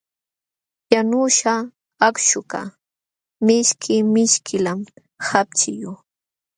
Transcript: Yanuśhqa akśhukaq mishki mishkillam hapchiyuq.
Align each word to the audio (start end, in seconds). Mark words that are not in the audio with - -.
Yanuśhqa 0.93 1.53
akśhukaq 2.07 2.69
mishki 3.45 3.95
mishkillam 4.13 4.79
hapchiyuq. 5.27 5.97